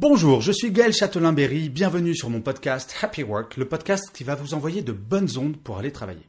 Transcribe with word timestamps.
Bonjour, 0.00 0.40
je 0.40 0.52
suis 0.52 0.70
Gaël 0.70 0.92
Châtelain-Berry, 0.92 1.70
bienvenue 1.70 2.14
sur 2.14 2.30
mon 2.30 2.40
podcast 2.40 2.94
Happy 3.02 3.24
Work, 3.24 3.56
le 3.56 3.64
podcast 3.64 4.12
qui 4.14 4.22
va 4.22 4.36
vous 4.36 4.54
envoyer 4.54 4.80
de 4.80 4.92
bonnes 4.92 5.36
ondes 5.36 5.56
pour 5.56 5.78
aller 5.78 5.90
travailler. 5.90 6.22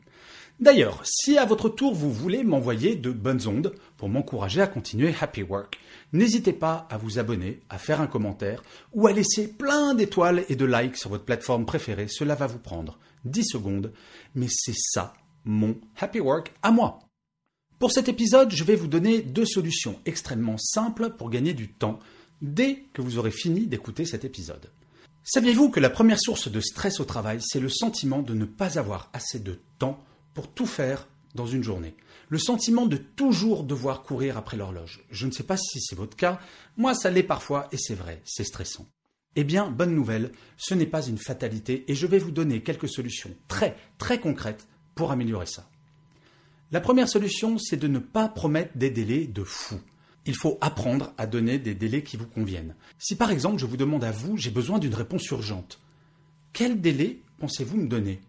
D'ailleurs, 0.60 1.02
si 1.04 1.38
à 1.38 1.46
votre 1.46 1.70
tour 1.70 1.94
vous 1.94 2.12
voulez 2.12 2.44
m'envoyer 2.44 2.96
de 2.96 3.12
bonnes 3.12 3.48
ondes 3.48 3.76
pour 3.96 4.10
m'encourager 4.10 4.60
à 4.60 4.66
continuer 4.66 5.14
Happy 5.22 5.44
Work, 5.44 5.78
n'hésitez 6.14 6.52
pas 6.52 6.88
à 6.90 6.98
vous 6.98 7.20
abonner, 7.20 7.60
à 7.70 7.78
faire 7.78 8.02
un 8.02 8.08
commentaire 8.08 8.64
ou 8.92 9.06
à 9.06 9.14
laisser 9.14 9.48
plein 9.48 9.94
d'étoiles 9.94 10.46
et 10.50 10.56
de 10.56 10.66
likes 10.66 10.98
sur 10.98 11.12
votre 11.12 11.26
plateforme 11.26 11.68
préférée. 11.68 12.08
Cela 12.10 12.34
va 12.34 12.48
vous 12.48 12.58
prendre 12.58 12.98
10 13.26 13.44
secondes, 13.44 13.94
mais 14.34 14.48
c'est 14.50 14.74
ça 14.76 15.14
mon 15.46 15.80
Happy 16.00 16.20
Work 16.20 16.54
à 16.64 16.72
moi. 16.72 17.02
Pour 17.78 17.92
cet 17.92 18.10
épisode, 18.10 18.52
je 18.52 18.64
vais 18.64 18.76
vous 18.76 18.88
donner 18.88 19.22
deux 19.22 19.46
solutions 19.46 20.00
extrêmement 20.08 20.58
simples 20.58 21.12
pour 21.12 21.30
gagner 21.30 21.54
du 21.54 21.72
temps 21.72 22.00
dès 22.42 22.86
que 22.94 23.02
vous 23.02 23.18
aurez 23.18 23.32
fini 23.32 23.68
d'écouter 23.68 24.06
cet 24.06 24.26
épisode. 24.26 24.70
Saviez-vous 25.24 25.70
que 25.70 25.80
la 25.80 25.90
première 25.90 26.20
source 26.20 26.50
de 26.50 26.60
stress 26.60 27.00
au 27.00 27.06
travail, 27.06 27.40
c'est 27.42 27.60
le 27.60 27.70
sentiment 27.70 28.22
de 28.22 28.34
ne 28.34 28.46
pas 28.46 28.80
avoir 28.80 29.10
assez 29.14 29.40
de 29.40 29.60
temps 29.78 30.04
pour 30.34 30.48
tout 30.48 30.66
faire 30.66 31.08
dans 31.36 31.48
une 31.48 31.64
journée? 31.64 31.96
Le 32.30 32.38
sentiment 32.40 32.86
de 32.86 32.98
toujours 32.98 33.64
devoir 33.64 34.04
courir 34.04 34.38
après 34.38 34.58
l'horloge. 34.58 35.04
Je 35.12 35.26
ne 35.26 35.32
sais 35.32 35.44
pas 35.44 35.58
si 35.58 35.80
c'est 35.82 35.96
votre 35.96 36.16
cas, 36.16 36.40
moi 36.78 36.94
ça 36.94 37.10
l'est 37.10 37.24
parfois 37.24 37.68
et 37.72 37.78
c'est 37.78 37.96
vrai, 37.96 38.22
c'est 38.26 38.44
stressant. 38.44 38.88
Eh 39.36 39.44
bien, 39.44 39.70
bonne 39.70 39.94
nouvelle, 39.94 40.32
ce 40.58 40.74
n'est 40.74 40.86
pas 40.86 41.06
une 41.06 41.18
fatalité 41.18 41.86
et 41.88 41.96
je 41.96 42.08
vais 42.08 42.20
vous 42.20 42.32
donner 42.32 42.64
quelques 42.64 42.90
solutions 42.90 43.36
très 43.48 43.76
très 43.98 44.20
concrètes 44.20 44.68
pour 44.96 45.12
améliorer 45.12 45.46
ça. 45.46 45.70
La 46.72 46.82
première 46.82 47.10
solution, 47.10 47.58
c'est 47.58 47.78
de 47.78 47.88
ne 47.88 48.00
pas 48.00 48.30
promettre 48.30 48.78
des 48.78 48.90
délais 48.90 49.26
de 49.26 49.44
fou. 49.44 49.80
Il 50.30 50.36
faut 50.36 50.60
apprendre 50.62 51.12
à 51.18 51.26
donner 51.26 51.58
des 51.58 51.74
délais 51.74 52.04
qui 52.04 52.16
vous 52.16 52.28
conviennent. 52.28 52.76
Si 53.00 53.16
par 53.16 53.32
exemple 53.32 53.58
je 53.58 53.66
vous 53.66 53.78
demande 53.78 54.04
à 54.04 54.12
vous, 54.12 54.38
j'ai 54.38 54.52
besoin 54.52 54.78
d'une 54.78 54.94
réponse 54.94 55.26
urgente, 55.32 55.82
quel 56.54 56.80
délai 56.80 57.24
pensez-vous 57.40 57.78
me 57.78 57.88
donner? 57.88 58.22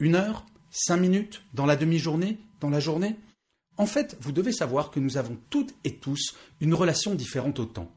Une 0.00 0.16
heure? 0.16 0.44
Cinq 0.70 0.98
minutes? 0.98 1.40
Dans 1.54 1.64
la 1.64 1.76
demi-journée? 1.76 2.40
Dans 2.60 2.68
la 2.68 2.78
journée? 2.78 3.16
En 3.78 3.86
fait, 3.86 4.18
vous 4.20 4.32
devez 4.32 4.52
savoir 4.52 4.90
que 4.90 5.00
nous 5.00 5.16
avons 5.16 5.38
toutes 5.48 5.74
et 5.84 5.96
tous 5.96 6.36
une 6.60 6.74
relation 6.74 7.14
différente 7.14 7.58
au 7.58 7.64
temps. 7.64 7.90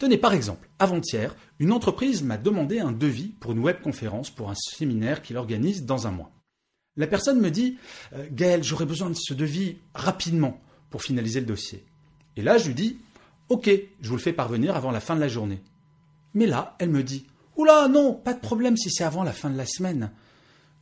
Tenez 0.00 0.18
par 0.18 0.32
exemple, 0.32 0.68
avant-hier, 0.80 1.36
une 1.60 1.70
entreprise 1.70 2.24
m'a 2.24 2.36
demandé 2.36 2.80
un 2.80 2.90
devis 2.90 3.28
pour 3.28 3.52
une 3.52 3.60
webconférence 3.60 4.30
pour 4.30 4.50
un 4.50 4.56
séminaire 4.56 5.22
qu'il 5.22 5.36
organise 5.36 5.84
dans 5.84 6.08
un 6.08 6.10
mois. 6.10 6.32
La 6.96 7.06
personne 7.06 7.40
me 7.40 7.52
dit 7.52 7.78
euh, 8.12 8.26
Gaël, 8.32 8.64
j'aurais 8.64 8.86
besoin 8.86 9.08
de 9.08 9.16
ce 9.16 9.34
devis 9.34 9.76
rapidement 9.94 10.60
pour 10.90 11.04
finaliser 11.04 11.38
le 11.38 11.46
dossier. 11.46 11.86
Et 12.36 12.42
là, 12.42 12.58
je 12.58 12.68
lui 12.68 12.74
dis 12.74 12.98
Ok, 13.48 13.70
je 14.00 14.08
vous 14.08 14.16
le 14.16 14.22
fais 14.22 14.32
parvenir 14.32 14.76
avant 14.76 14.90
la 14.90 15.00
fin 15.00 15.14
de 15.14 15.20
la 15.20 15.28
journée. 15.28 15.60
Mais 16.34 16.46
là, 16.46 16.76
elle 16.78 16.90
me 16.90 17.02
dit 17.02 17.26
Oula, 17.56 17.88
non, 17.88 18.14
pas 18.14 18.34
de 18.34 18.40
problème 18.40 18.76
si 18.76 18.90
c'est 18.90 19.04
avant 19.04 19.24
la 19.24 19.32
fin 19.32 19.50
de 19.50 19.56
la 19.56 19.66
semaine. 19.66 20.10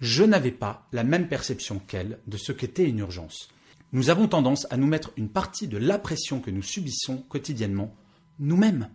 Je 0.01 0.25
n'avais 0.25 0.53
pas 0.53 0.87
la 0.93 1.05
même 1.05 1.29
perception 1.29 1.79
qu'elle 1.79 2.19
de 2.27 2.37
ce 2.37 2.53
qu'était 2.53 2.89
une 2.89 3.01
urgence. 3.01 3.49
Nous 3.93 4.09
avons 4.09 4.29
tendance 4.29 4.67
à 4.71 4.77
nous 4.77 4.87
mettre 4.87 5.11
une 5.17 5.29
partie 5.29 5.67
de 5.67 5.77
la 5.77 5.99
pression 5.99 6.41
que 6.41 6.51
nous 6.51 6.63
subissons 6.63 7.19
quotidiennement 7.29 7.95
nous-mêmes. 8.39 8.89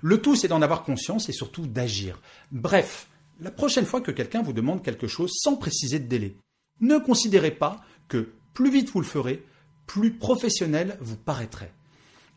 Le 0.00 0.22
tout, 0.22 0.36
c'est 0.36 0.48
d'en 0.48 0.62
avoir 0.62 0.84
conscience 0.84 1.28
et 1.28 1.32
surtout 1.32 1.66
d'agir. 1.66 2.22
Bref, 2.52 3.08
la 3.40 3.50
prochaine 3.50 3.84
fois 3.84 4.00
que 4.00 4.12
quelqu'un 4.12 4.42
vous 4.42 4.52
demande 4.52 4.82
quelque 4.82 5.08
chose 5.08 5.32
sans 5.34 5.56
préciser 5.56 5.98
de 5.98 6.06
délai, 6.06 6.36
ne 6.80 6.98
considérez 6.98 7.50
pas 7.50 7.80
que 8.06 8.32
plus 8.54 8.70
vite 8.70 8.90
vous 8.90 9.00
le 9.00 9.06
ferez, 9.06 9.44
plus 9.86 10.14
professionnel 10.14 10.96
vous 11.00 11.16
paraîtrez. 11.16 11.72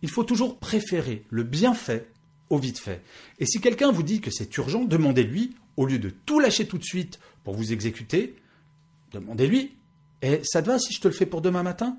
Il 0.02 0.10
faut 0.10 0.24
toujours 0.24 0.60
préférer 0.60 1.26
le 1.30 1.44
bien 1.44 1.74
fait 1.74 2.12
au 2.50 2.58
vite 2.58 2.80
fait. 2.80 3.02
Et 3.40 3.46
si 3.46 3.62
quelqu'un 3.62 3.92
vous 3.92 4.04
dit 4.04 4.22
que 4.22 4.32
c'est 4.32 4.56
urgent, 4.58 4.84
demandez-lui, 4.84 5.56
au 5.78 5.86
lieu 5.86 6.00
de 6.00 6.10
tout 6.10 6.40
lâcher 6.40 6.68
tout 6.68 6.78
de 6.78 6.84
suite 6.84 7.20
pour 7.44 7.56
vous 7.56 7.72
exécuter, 7.72 8.36
demandez-lui 9.12 9.78
Et 10.22 10.42
ça 10.44 10.62
te 10.62 10.68
va 10.68 10.78
si 10.78 10.94
je 10.94 11.00
te 11.00 11.08
le 11.08 11.14
fais 11.14 11.26
pour 11.26 11.42
demain 11.42 11.64
matin? 11.64 11.98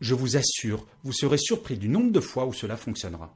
Je 0.00 0.14
vous 0.14 0.36
assure, 0.36 0.86
vous 1.04 1.12
serez 1.12 1.38
surpris 1.38 1.78
du 1.78 1.88
nombre 1.88 2.12
de 2.12 2.20
fois 2.20 2.46
où 2.46 2.52
cela 2.52 2.76
fonctionnera. 2.76 3.34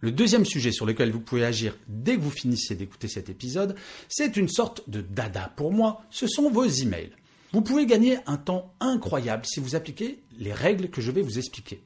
Le 0.00 0.12
deuxième 0.12 0.44
sujet 0.44 0.72
sur 0.72 0.86
lequel 0.86 1.10
vous 1.10 1.20
pouvez 1.20 1.44
agir 1.44 1.76
dès 1.88 2.16
que 2.16 2.20
vous 2.20 2.30
finissez 2.30 2.76
d'écouter 2.76 3.08
cet 3.08 3.28
épisode, 3.28 3.74
c'est 4.08 4.36
une 4.36 4.48
sorte 4.48 4.88
de 4.88 5.00
dada 5.00 5.52
pour 5.56 5.72
moi, 5.72 6.02
ce 6.10 6.26
sont 6.26 6.50
vos 6.50 6.64
emails. 6.64 7.12
Vous 7.52 7.62
pouvez 7.62 7.84
gagner 7.84 8.18
un 8.26 8.36
temps 8.36 8.72
incroyable 8.80 9.44
si 9.44 9.58
vous 9.58 9.74
appliquez 9.74 10.22
les 10.38 10.52
règles 10.52 10.88
que 10.88 11.00
je 11.00 11.10
vais 11.10 11.22
vous 11.22 11.38
expliquer. 11.38 11.82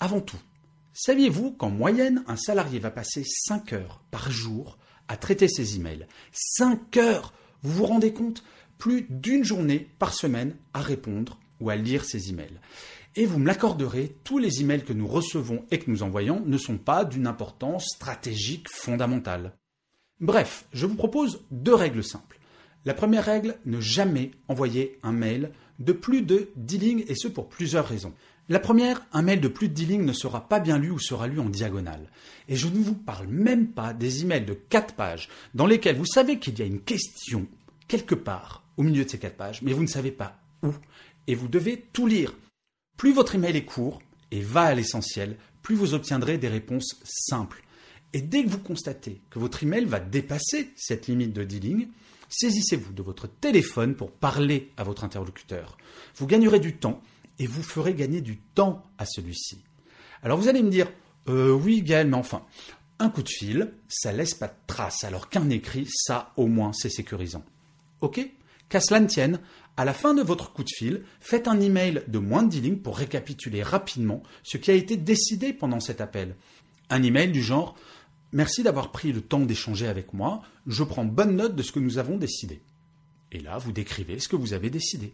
Avant 0.00 0.20
tout, 0.20 0.38
saviez-vous 0.92 1.52
qu'en 1.52 1.70
moyenne, 1.70 2.24
un 2.26 2.36
salarié 2.36 2.78
va 2.78 2.90
passer 2.90 3.24
5 3.24 3.72
heures 3.72 4.02
par 4.10 4.30
jour 4.30 4.78
à 5.08 5.16
traiter 5.16 5.48
ses 5.48 5.76
emails? 5.76 6.06
5 6.32 6.96
heures 6.96 7.32
Vous 7.62 7.72
vous 7.72 7.86
rendez 7.86 8.12
compte? 8.12 8.42
Plus 8.78 9.06
d'une 9.08 9.44
journée 9.44 9.90
par 9.98 10.12
semaine 10.14 10.56
à 10.74 10.80
répondre 10.80 11.38
ou 11.60 11.70
à 11.70 11.76
lire 11.76 12.04
ses 12.04 12.30
emails. 12.30 12.60
Et 13.14 13.26
vous 13.26 13.38
me 13.38 13.46
l'accorderez, 13.46 14.16
tous 14.24 14.38
les 14.38 14.60
emails 14.60 14.84
que 14.84 14.92
nous 14.92 15.06
recevons 15.06 15.64
et 15.70 15.78
que 15.78 15.90
nous 15.90 16.02
envoyons 16.02 16.42
ne 16.44 16.56
sont 16.56 16.78
pas 16.78 17.04
d'une 17.04 17.26
importance 17.26 17.84
stratégique 17.94 18.68
fondamentale. 18.70 19.52
Bref, 20.20 20.64
je 20.72 20.86
vous 20.86 20.94
propose 20.94 21.44
deux 21.50 21.74
règles 21.74 22.04
simples. 22.04 22.38
La 22.84 22.94
première 22.94 23.24
règle, 23.24 23.56
ne 23.64 23.80
jamais 23.80 24.30
envoyer 24.48 24.98
un 25.02 25.12
mail 25.12 25.52
de 25.78 25.92
plus 25.92 26.22
de 26.22 26.50
10 26.56 26.78
lignes 26.78 27.04
et 27.06 27.14
ce 27.14 27.28
pour 27.28 27.48
plusieurs 27.48 27.86
raisons. 27.86 28.14
La 28.48 28.58
première, 28.58 29.06
un 29.12 29.22
mail 29.22 29.40
de 29.40 29.48
plus 29.48 29.68
de 29.68 29.74
10 29.74 29.86
lignes 29.86 30.04
ne 30.04 30.12
sera 30.12 30.48
pas 30.48 30.58
bien 30.58 30.78
lu 30.78 30.90
ou 30.90 30.98
sera 30.98 31.28
lu 31.28 31.38
en 31.38 31.48
diagonale. 31.48 32.10
Et 32.48 32.56
je 32.56 32.66
ne 32.68 32.82
vous 32.82 32.94
parle 32.94 33.28
même 33.28 33.68
pas 33.68 33.94
des 33.94 34.22
emails 34.22 34.44
de 34.44 34.54
4 34.54 34.94
pages 34.94 35.28
dans 35.54 35.66
lesquels 35.66 35.96
vous 35.96 36.06
savez 36.06 36.38
qu'il 36.38 36.58
y 36.58 36.62
a 36.62 36.66
une 36.66 36.80
question 36.80 37.46
quelque 37.86 38.14
part 38.14 38.64
au 38.76 38.82
milieu 38.82 39.04
de 39.04 39.10
ces 39.10 39.18
4 39.18 39.36
pages, 39.36 39.62
mais 39.62 39.72
vous 39.72 39.82
ne 39.82 39.88
savez 39.88 40.10
pas 40.10 40.38
où 40.62 40.72
et 41.26 41.34
vous 41.34 41.48
devez 41.48 41.84
tout 41.92 42.06
lire. 42.06 42.34
Plus 42.96 43.12
votre 43.12 43.34
email 43.34 43.56
est 43.56 43.64
court 43.64 44.02
et 44.30 44.40
va 44.40 44.62
à 44.62 44.74
l'essentiel, 44.74 45.36
plus 45.62 45.74
vous 45.74 45.94
obtiendrez 45.94 46.38
des 46.38 46.48
réponses 46.48 47.00
simples. 47.04 47.62
Et 48.12 48.20
dès 48.20 48.44
que 48.44 48.48
vous 48.48 48.58
constatez 48.58 49.20
que 49.30 49.38
votre 49.38 49.62
email 49.62 49.84
va 49.84 50.00
dépasser 50.00 50.70
cette 50.76 51.06
limite 51.06 51.32
de 51.32 51.44
10 51.44 51.60
lignes, 51.60 51.88
saisissez-vous 52.28 52.92
de 52.92 53.02
votre 53.02 53.28
téléphone 53.28 53.94
pour 53.94 54.10
parler 54.10 54.70
à 54.76 54.84
votre 54.84 55.04
interlocuteur. 55.04 55.78
Vous 56.16 56.26
gagnerez 56.26 56.60
du 56.60 56.76
temps 56.76 57.02
et 57.38 57.46
vous 57.46 57.62
ferez 57.62 57.94
gagner 57.94 58.20
du 58.20 58.38
temps 58.38 58.82
à 58.98 59.06
celui-ci. 59.06 59.58
Alors 60.22 60.38
vous 60.38 60.48
allez 60.48 60.62
me 60.62 60.70
dire, 60.70 60.90
euh, 61.28 61.52
oui 61.52 61.82
Gaël, 61.82 62.08
mais 62.08 62.16
enfin, 62.16 62.42
un 62.98 63.10
coup 63.10 63.22
de 63.22 63.28
fil, 63.28 63.72
ça 63.88 64.12
laisse 64.12 64.34
pas 64.34 64.48
de 64.48 64.54
trace, 64.66 65.04
alors 65.04 65.28
qu'un 65.28 65.50
écrit, 65.50 65.88
ça 65.90 66.32
au 66.36 66.46
moins 66.46 66.72
c'est 66.72 66.90
sécurisant. 66.90 67.44
Ok? 68.00 68.20
Qu'à 68.68 68.80
cela 68.80 69.00
ne 69.00 69.06
tienne, 69.06 69.40
à 69.76 69.84
la 69.84 69.94
fin 69.94 70.14
de 70.14 70.22
votre 70.22 70.52
coup 70.52 70.64
de 70.64 70.70
fil, 70.74 71.04
faites 71.20 71.48
un 71.48 71.60
email 71.60 72.02
de 72.08 72.18
moins 72.18 72.42
de 72.42 72.50
10 72.50 72.60
lignes 72.60 72.78
pour 72.78 72.96
récapituler 72.96 73.62
rapidement 73.62 74.22
ce 74.42 74.56
qui 74.56 74.70
a 74.70 74.74
été 74.74 74.96
décidé 74.96 75.52
pendant 75.52 75.80
cet 75.80 76.00
appel. 76.00 76.36
Un 76.90 77.02
email 77.02 77.32
du 77.32 77.42
genre 77.42 77.74
Merci 78.32 78.62
d'avoir 78.62 78.92
pris 78.92 79.12
le 79.12 79.20
temps 79.20 79.40
d'échanger 79.40 79.86
avec 79.86 80.14
moi. 80.14 80.42
Je 80.66 80.84
prends 80.84 81.04
bonne 81.04 81.36
note 81.36 81.54
de 81.54 81.62
ce 81.62 81.70
que 81.70 81.78
nous 81.78 81.98
avons 81.98 82.16
décidé. 82.16 82.62
Et 83.30 83.40
là, 83.40 83.58
vous 83.58 83.72
décrivez 83.72 84.18
ce 84.20 84.28
que 84.28 84.36
vous 84.36 84.54
avez 84.54 84.70
décidé. 84.70 85.12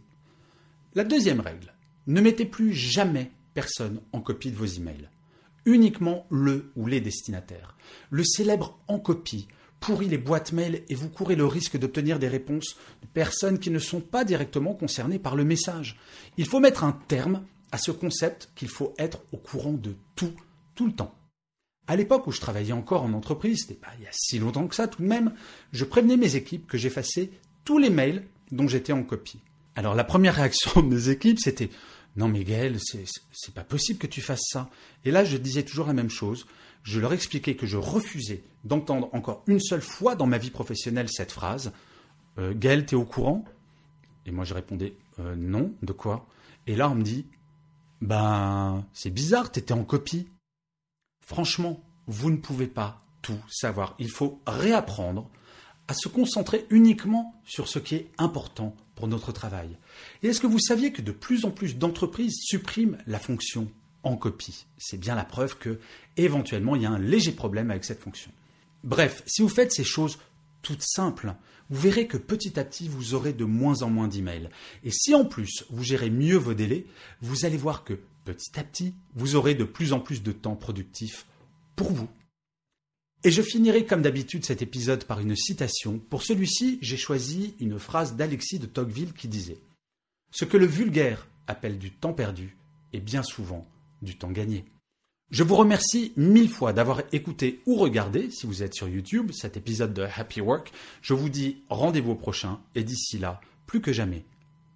La 0.95 1.03
deuxième 1.03 1.41
règle, 1.41 1.75
ne 2.09 2.21
mettez 2.21 2.47
plus 2.47 2.73
jamais 2.73 3.31
personne 3.55 4.01
en 4.13 4.21
copie 4.21 4.51
de 4.51 4.57
vos 4.57 4.65
emails. 4.65 5.11
Uniquement 5.67 6.27
le 6.31 6.73
ou 6.75 6.87
les 6.87 7.01
destinataires. 7.01 7.77
Le 8.11 8.25
célèbre 8.25 8.79
en 8.89 8.99
copie 8.99 9.47
pourrit 9.79 10.09
les 10.09 10.19
boîtes 10.19 10.53
mail 10.53 10.83
et 10.89 10.95
vous 10.95 11.11
courez 11.11 11.37
le 11.37 11.47
risque 11.47 11.77
d'obtenir 11.77 12.19
des 12.19 12.29
réponses 12.29 12.77
de 13.03 13.07
personnes 13.07 13.59
qui 13.59 13.71
ne 13.71 13.79
sont 13.79 14.01
pas 14.01 14.25
directement 14.25 14.75
concernées 14.75 15.19
par 15.19 15.37
le 15.37 15.45
message. 15.45 15.99
Il 16.37 16.47
faut 16.47 16.61
mettre 16.61 16.83
un 16.83 16.99
terme 17.09 17.45
à 17.71 17.79
ce 17.79 17.91
concept 17.91 18.51
qu'il 18.57 18.69
faut 18.69 18.95
être 18.99 19.21
au 19.33 19.37
courant 19.37 19.75
de 19.75 19.95
tout, 20.17 20.33
tout 20.75 20.87
le 20.87 20.95
temps. 20.95 21.15
À 21.87 21.97
l'époque 21.97 22.27
où 22.27 22.33
je 22.33 22.41
travaillais 22.41 22.73
encore 22.73 23.03
en 23.03 23.13
entreprise, 23.13 23.61
c'était 23.63 23.75
pas 23.75 23.93
il 23.99 24.05
y 24.05 24.07
a 24.07 24.13
si 24.13 24.39
longtemps 24.39 24.67
que 24.67 24.75
ça 24.75 24.89
tout 24.89 25.03
de 25.03 25.09
même, 25.09 25.35
je 25.73 25.85
prévenais 25.85 26.17
mes 26.17 26.37
équipes 26.37 26.67
que 26.67 26.79
j'effaçais 26.79 27.31
tous 27.65 27.79
les 27.79 27.91
mails 27.91 28.25
dont 28.51 28.67
j'étais 28.67 28.93
en 28.93 29.03
copie. 29.03 29.41
Alors 29.77 29.95
la 29.95 30.05
première 30.05 30.35
réaction 30.35 30.83
de 30.83 30.95
mes 30.95 31.09
équipes, 31.09 31.39
c'était 31.39 31.71
non 32.17 32.29
mais 32.29 32.45
Gaël, 32.45 32.79
c'est 32.81 33.55
pas 33.55 33.65
possible 33.65 33.99
que 33.99 34.07
tu 34.07 34.21
fasses 34.21 34.47
ça. 34.49 34.69
Et 35.05 35.11
là, 35.11 35.25
je 35.25 35.37
disais 35.37 35.63
toujours 35.63 35.87
la 35.87 35.93
même 35.93 36.11
chose. 36.11 36.47
Je 36.83 37.01
leur 37.01 37.13
expliquais 37.13 37.55
que 37.55 37.67
je 37.67 37.77
refusais 37.77 38.43
d'entendre 38.65 39.09
encore 39.13 39.45
une 39.47 39.61
seule 39.61 39.83
fois 39.83 40.15
dans 40.15 40.27
ma 40.27 40.39
vie 40.39 40.51
professionnelle 40.51 41.09
cette 41.09 41.33
phrase. 41.33 41.73
Euh, 42.39 42.55
Gaël, 42.57 42.87
t'es 42.87 42.97
au 42.97 43.05
courant? 43.05 43.45
Et 44.27 44.31
moi, 44.31 44.45
je 44.45 44.55
répondais 44.55 44.97
euh, 45.19 45.37
non. 45.37 45.75
De 45.83 45.93
quoi? 45.93 46.27
Et 46.67 46.77
là, 46.77 46.91
on 46.91 46.95
me 46.95 47.03
dit 47.03 47.27
ben, 48.01 48.85
c'est 48.93 49.11
bizarre, 49.11 49.51
t'étais 49.51 49.73
en 49.73 49.85
copie. 49.85 50.29
Franchement, 51.25 51.83
vous 52.07 52.31
ne 52.31 52.37
pouvez 52.37 52.69
pas 52.69 53.05
tout 53.23 53.39
savoir. 53.49 53.95
Il 53.99 54.11
faut 54.11 54.41
réapprendre 54.47 55.29
à 55.89 55.95
se 55.95 56.09
concentrer 56.09 56.67
uniquement 56.71 57.35
sur 57.45 57.69
ce 57.69 57.79
qui 57.79 57.97
est 57.97 58.11
important 58.19 58.77
notre 59.07 59.33
travail. 59.33 59.79
Et 60.23 60.29
est-ce 60.29 60.41
que 60.41 60.47
vous 60.47 60.59
saviez 60.59 60.93
que 60.93 61.03
de 61.03 61.13
plus 61.13 61.45
en 61.45 61.51
plus 61.51 61.77
d'entreprises 61.77 62.39
suppriment 62.41 62.99
la 63.07 63.19
fonction 63.19 63.71
en 64.03 64.17
copie? 64.17 64.67
C'est 64.79 64.99
bien 64.99 65.15
la 65.15 65.25
preuve 65.25 65.59
que 65.59 65.79
éventuellement 66.17 66.77
il 66.77 66.83
y 66.83 66.87
a 66.87 66.91
un 66.91 66.99
léger 66.99 67.33
problème 67.33 67.71
avec 67.71 67.85
cette 67.85 68.01
fonction. 68.01 68.33
Bref, 68.85 69.23
si 69.27 69.43
vous 69.43 69.49
faites 69.49 69.73
ces 69.73 69.85
choses 69.85 70.19
toutes 70.63 70.83
simples, 70.83 71.35
vous 71.71 71.81
verrez 71.81 72.07
que 72.07 72.17
petit 72.17 72.59
à 72.59 72.65
petit 72.65 72.89
vous 72.89 73.15
aurez 73.15 73.33
de 73.33 73.45
moins 73.45 73.83
en 73.83 73.91
moins 73.91 74.09
d'emails. 74.09 74.51
Et 74.85 74.91
si 74.91 75.15
en 75.15 75.25
plus 75.25 75.65
vous 75.71 75.85
gérez 75.85 76.11
mieux 76.11 76.37
vos 76.37 76.55
délais, 76.55 76.87
vous 77.21 77.45
allez 77.45 77.57
voir 77.57 77.85
que 77.85 78.01
petit 78.25 78.59
à 78.59 78.65
petit 78.65 78.95
vous 79.15 79.37
aurez 79.37 79.55
de 79.55 79.65
plus 79.65 79.93
en 79.93 80.01
plus 80.01 80.23
de 80.23 80.33
temps 80.33 80.57
productif 80.57 81.27
pour 81.77 81.93
vous. 81.93 82.09
Et 83.25 83.31
je 83.33 83.43
finirai 83.43 83.85
comme 83.85 84.03
d'habitude 84.03 84.45
cet 84.45 84.63
épisode 84.63 85.05
par 85.05 85.19
une 85.19 85.35
citation. 85.35 85.99
Pour 85.99 86.23
celui-ci, 86.23 86.79
j'ai 86.81 86.97
choisi 86.97 87.55
une 87.59 87.79
phrase 87.79 88.15
d'Alexis 88.15 88.61
de 88.61 88.67
Tocqueville 88.67 89.13
qui 89.13 89.27
disait 89.27 89.59
Ce 90.31 90.45
que 90.45 90.57
le 90.57 90.67
vulgaire 90.67 91.27
appelle 91.49 91.79
du 91.79 91.91
temps 91.91 92.13
perdu 92.13 92.57
est 92.93 93.01
bien 93.01 93.25
souvent 93.25 93.67
du 94.03 94.17
temps 94.17 94.31
gagné. 94.31 94.65
Je 95.31 95.43
vous 95.43 95.57
remercie 95.57 96.13
mille 96.17 96.49
fois 96.49 96.73
d'avoir 96.73 97.03
écouté 97.13 97.61
ou 97.67 97.75
regardé, 97.75 98.31
si 98.31 98.47
vous 98.47 98.63
êtes 98.63 98.75
sur 98.75 98.89
YouTube, 98.89 99.33
cet 99.33 99.57
épisode 99.57 99.93
de 99.93 100.07
Happy 100.17 100.41
Work. 100.41 100.73
Je 101.03 101.13
vous 101.13 101.29
dis 101.29 101.63
rendez-vous 101.69 102.13
au 102.13 102.17
prochain 102.17 102.61
et 102.75 102.85
d'ici 102.85 103.19
là, 103.19 103.41
plus 103.67 103.83
que 103.83 103.93
jamais, 103.93 104.25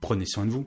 prenez 0.00 0.26
soin 0.26 0.44
de 0.44 0.50
vous. 0.50 0.66